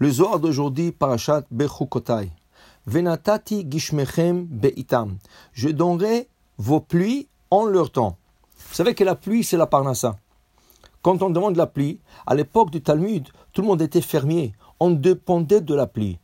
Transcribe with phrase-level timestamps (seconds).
[0.00, 2.30] Le Zohar d'aujourd'hui, Parashat Bechukotai.
[2.86, 5.18] Venatati gishmechem beitam.
[5.52, 8.16] Je donnerai vos pluies en leur temps.
[8.68, 10.16] Vous savez que la pluie, c'est la parnassa.
[11.02, 11.98] Quand on demande la pluie,
[12.28, 14.52] à l'époque du Talmud, tout le monde était fermier.
[14.78, 16.20] On dépendait de la pluie.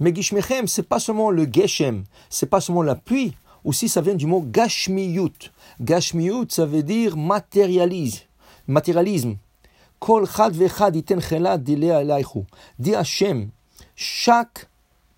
[0.00, 3.36] Mais gishmechem, c'est pas seulement le geshem, c'est pas seulement la pluie.
[3.62, 5.52] Aussi, ça vient du mot gashmiyut.
[5.80, 8.22] Gashmiyut, ça veut dire matérialise,
[8.66, 9.36] matérialisme.
[10.02, 11.20] Kol chad vechad iten
[12.76, 13.50] Dit Hashem,
[13.94, 14.66] chaque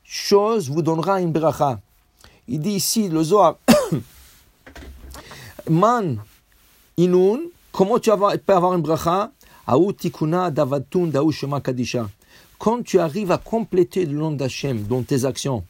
[0.05, 1.81] chose vous donnera une bracha.
[2.49, 3.57] Il dit ici, le Zohar,
[5.71, 6.21] Man
[6.99, 7.41] inun,
[7.73, 8.11] comment tu
[8.45, 9.31] peux avoir une bracha.
[12.59, 15.65] Quand tu arrives à compléter le nom d'Hachem dans tes actions.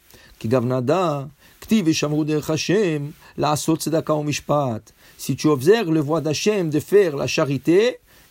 [5.17, 7.99] Si tu observes le voie d'Hachem de faire la charité,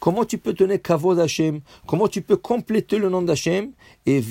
[0.00, 3.72] Comment tu peux tenir Kavod Hashem Comment tu peux compléter le nom d'Hachem?
[4.06, 4.22] Et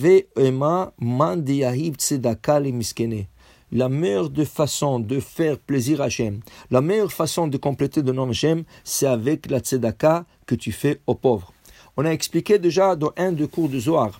[3.71, 6.39] la meilleure de façon de faire plaisir à Hachem,
[6.71, 10.99] la meilleure façon de compléter le nom d'Hachem, c'est avec la tzedaka que tu fais
[11.05, 11.53] aux pauvres.
[11.95, 14.19] On a expliqué déjà dans un des cours de Zohar.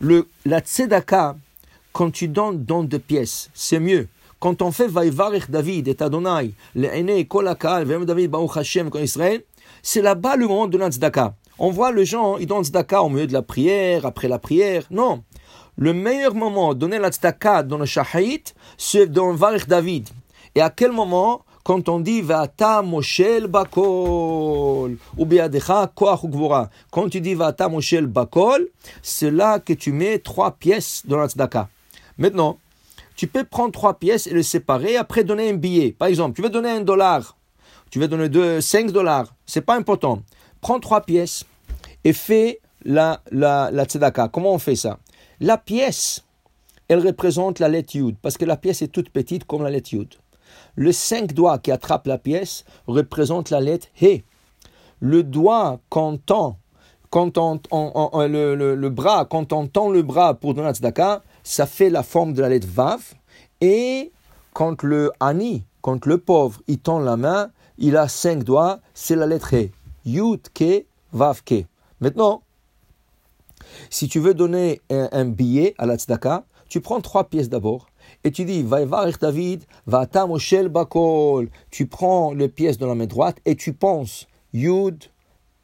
[0.00, 1.36] La tzedaka,
[1.92, 4.08] quand tu donnes dans deux pièces, c'est mieux.
[4.44, 9.42] Quand on fait Vaïvarech David et Adonai, le Ene, Kolakal, David, Baruch Hashem, Israël,
[9.82, 11.34] c'est là-bas le moment de la tzedaka.
[11.58, 14.82] On voit les gens, ils donnent tzedaka au milieu de la prière, après la prière.
[14.90, 15.24] Non.
[15.78, 20.10] Le meilleur moment de donner la tzedaka dans le shahit, c'est dans Varech David.
[20.54, 21.40] Et à quel moment?
[21.62, 26.20] Quand on dit Vata Moshel Bakol ou Biadecha Koach
[26.90, 28.68] Quand tu dis Vata Moshel Bakol,
[29.00, 31.70] c'est là que tu mets trois pièces dans la tzedaka.
[32.18, 32.58] Maintenant,
[33.16, 35.92] tu peux prendre trois pièces et les séparer, après donner un billet.
[35.92, 37.36] Par exemple, tu veux donner un dollar,
[37.90, 40.22] tu veux donner deux, cinq dollars, c'est pas important.
[40.60, 41.44] Prends trois pièces
[42.04, 44.28] et fais la, la, la tzedaka.
[44.28, 44.98] Comment on fait ça?
[45.40, 46.24] La pièce,
[46.88, 49.92] elle représente la lettre Yud, parce que la pièce est toute petite comme la lettre
[49.94, 50.14] Yud.
[50.76, 54.22] Le cinq doigts qui attrape la pièce représente la lettre He.
[55.00, 56.18] Le doigt quand
[57.10, 57.60] quand on,
[58.26, 61.90] le, le, le, bras, quand on tend le bras pour donner la tzedaka, ça fait
[61.90, 63.14] la forme de la lettre Vav.
[63.60, 64.10] Et
[64.52, 69.14] quand le Ani, quand le pauvre, il tend la main, il a cinq doigts, c'est
[69.14, 69.68] la lettre E.
[70.04, 71.64] Yud, Ke, Vav, Ke.
[72.00, 72.42] Maintenant,
[73.90, 77.86] si tu veux donner un, billet à la tzedaka, tu prends trois pièces d'abord
[78.24, 81.48] et tu dis Vaïvarech David, Vata Moshel Bakol.
[81.70, 85.04] Tu prends les pièces de la main droite et tu penses Yud,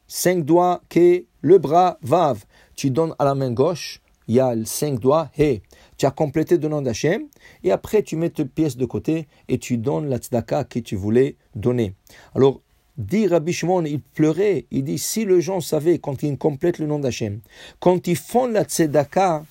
[0.07, 2.43] cinq doigts, Ke, le bras, Vav.
[2.75, 5.61] Tu donnes à la main gauche il y a cinq doigts, He.
[5.97, 7.23] Tu as complété le nom d'Hachem,
[7.63, 10.95] et après tu mets tes pièces de côté et tu donnes la tzedaka que tu
[10.95, 11.95] voulais donner.
[12.35, 12.61] Alors,
[12.97, 16.87] dit Rabbi Shimon, il pleurait, il dit, si les gens savaient quand ils complètent le
[16.87, 17.39] nom d'Hachem,
[17.79, 19.43] quand ils font la tzedaka,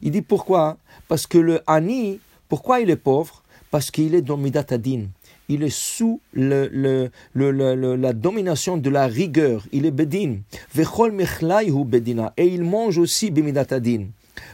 [0.00, 0.78] il dit pourquoi?
[1.08, 3.42] Parce que le Ani, pourquoi il est pauvre?
[3.70, 5.06] Parce qu'il est dans Midat Adin
[5.48, 9.66] il est sous le, le, le, la domination de la rigueur.
[9.72, 10.38] Il est bedin.
[10.74, 12.32] bedina.
[12.36, 14.06] Et il mange aussi bimidatadin.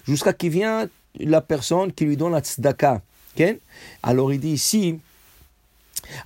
[0.07, 0.89] Jusqu'à qu'il vient
[1.21, 3.03] la personne qui lui donne la tzedaka.
[4.03, 4.99] Alors il dit ici,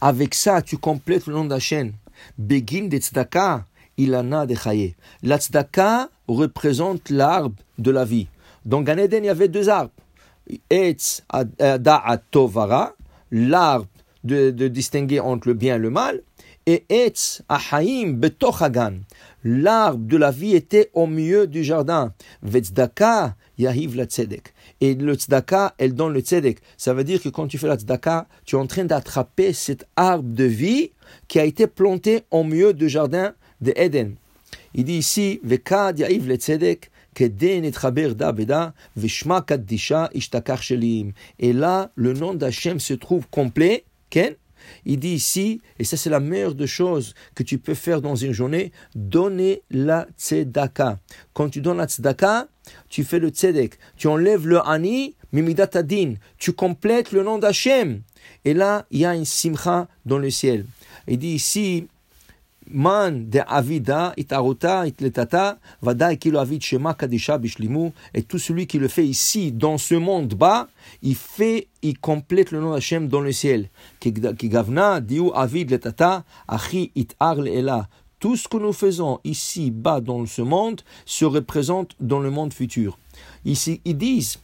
[0.01, 1.93] avec ça, tu complètes le nom d'Hachem.
[2.39, 4.95] Begin de tzedaka, il en a de chaye.
[5.23, 8.29] La tzedaka représente l'arbre de la vie.
[8.65, 9.91] Dans Gan il y avait deux arbres.
[10.71, 11.23] Etz
[11.59, 12.95] da'at tovara,
[13.31, 13.87] l'arbre
[14.25, 16.23] de, distinguer entre le bien et le mal.
[16.65, 19.01] Et Etz Ahaim Betochagan,
[19.43, 22.15] l'arbre de la vie était au milieu du jardin.
[22.43, 24.55] Vetzdaka Yahiv la tzedek.
[24.81, 26.59] Et le tzedaka, elle donne le tzedek.
[26.77, 29.87] Ça veut dire que quand tu fais la tzedaka, tu es en train d'attraper cet
[29.97, 30.93] arbre de vie
[31.29, 34.15] qui a été planté au milieu du jardin de Eden.
[34.75, 36.91] Il dit ici, Vekad Yahiv le tzedek,
[37.21, 37.29] et
[41.53, 43.29] là, le nom d'Hachem se trouve
[44.85, 48.17] il dit ici, et ça c'est la meilleure des choses que tu peux faire dans
[48.17, 50.99] une journée, donner la tzedaka.
[51.33, 52.49] Quand tu donnes la tzedaka,
[52.89, 53.79] tu fais le tzedek.
[53.97, 56.15] Tu enlèves le ani, mimidatadin.
[56.39, 58.03] Tu complètes le nom d'Hachem.
[58.45, 60.65] Et là, il y a une simcha dans le ciel.
[61.09, 61.89] Il dit ici,
[62.73, 66.97] Man de Avida, Itarota, Itletata, Vada Kilo Avid Shema
[67.39, 70.69] Bishlimu, et tout celui qui le fait ici, dans ce monde bas,
[71.03, 73.69] il fait, il complète le nom d'Hachem dans le ciel.
[74.01, 77.89] Ki Gavna, Diu Avid Letata, Achi Itar Leela.
[78.19, 82.53] Tout ce que nous faisons ici bas dans ce monde se représente dans le monde
[82.53, 82.99] futur.
[83.45, 84.39] Ici, ils disent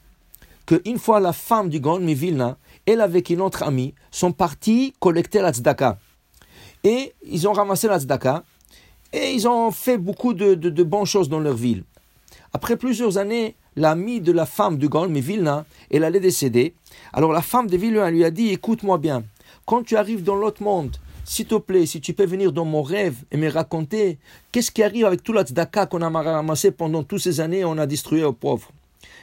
[0.67, 5.41] qu'une fois la femme du grand Mivilna, elle avec une autre amie, sont partis collecter
[5.41, 5.99] la tzedaka.
[6.85, 8.45] Et ils ont ramassé la tzedaka
[9.13, 11.85] et ils ont fait beaucoup de, bonnes choses dans leur ville.
[12.53, 16.75] Après plusieurs années, l'amie de la femme du Gaon Vilna, elle allait décéder.
[17.13, 19.23] Alors la femme de Vilna lui a dit Écoute-moi bien,
[19.67, 22.83] quand tu arrives dans l'autre monde, s'il te plaît, si tu peux venir dans mon
[22.83, 24.19] rêve et me raconter
[24.51, 27.77] qu'est-ce qui arrive avec tout la tzedaka qu'on a ramassé pendant toutes ces années, on
[27.77, 28.71] a distribué aux pauvres?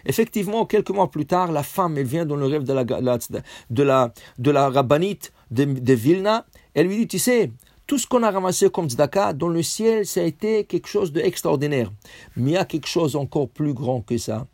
[0.06, 4.12] Effectivement, quelques mois plus tard, la femme, elle vient dans le rêve de la, de
[4.38, 7.52] de la rabbinite de Vilna elle lui dit, tu sais,
[7.88, 11.12] tout ce qu'on a ramassé comme tzedaka, dans le ciel, ça a été quelque chose
[11.12, 11.92] d'extraordinaire.
[12.36, 14.48] Mais il y a quelque chose encore plus grand que ça.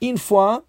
[0.00, 0.64] Une fois,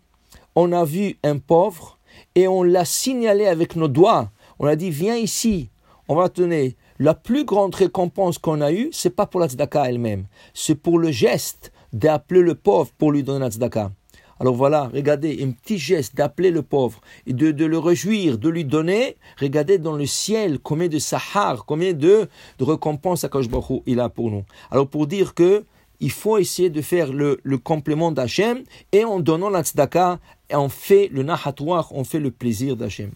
[0.55, 1.99] on a vu un pauvre
[2.35, 4.31] et on l'a signalé avec nos doigts.
[4.59, 5.69] On a dit, viens ici,
[6.07, 6.75] on va te donner.
[6.97, 10.99] La plus grande récompense qu'on a eue, c'est pas pour la tzedaka elle-même, c'est pour
[10.99, 13.91] le geste d'appeler le pauvre pour lui donner la tzedaka.
[14.39, 18.63] Alors voilà, regardez, un petit geste d'appeler le pauvre et de, le réjouir, de lui
[18.63, 19.17] donner.
[19.39, 22.27] Regardez dans le ciel combien de sahar, combien de,
[22.57, 24.43] de récompenses Baruch il a pour nous.
[24.71, 25.65] Alors pour dire que
[25.99, 30.19] il faut essayer de faire le, complément d'Hachem et en donnant la tzedaka,
[30.51, 33.11] on fait le nahatouar, on fait le plaisir d'Hachem.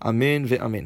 [0.00, 0.84] Amen ve Amen.